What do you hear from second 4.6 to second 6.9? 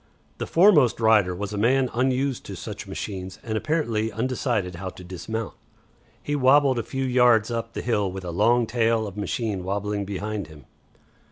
how to dismount. He wabbled a